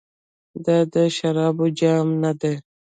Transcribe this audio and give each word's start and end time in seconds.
دا 0.65 0.77
د 0.93 0.95
شرابو 1.15 1.65
جام 1.79 2.07
ندی. 2.21 2.55